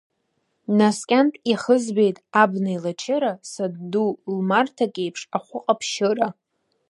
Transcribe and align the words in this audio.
Наскьантә 0.77 1.37
иахызбеит 1.51 2.17
абна 2.41 2.69
еилачыра, 2.73 3.31
санду 3.51 4.09
лмарҭақ 4.35 4.95
еиԥш, 5.03 5.21
ахәы 5.37 5.59
ҟаԥшьыра. 5.63 6.27